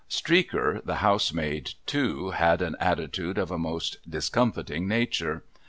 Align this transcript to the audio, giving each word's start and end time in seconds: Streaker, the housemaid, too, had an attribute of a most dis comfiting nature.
Streaker, 0.09 0.83
the 0.83 0.95
housemaid, 0.95 1.75
too, 1.85 2.31
had 2.31 2.63
an 2.63 2.75
attribute 2.79 3.37
of 3.37 3.51
a 3.51 3.59
most 3.59 3.99
dis 4.09 4.31
comfiting 4.31 4.87
nature. 4.87 5.43